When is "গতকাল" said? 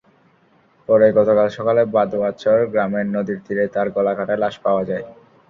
1.17-1.47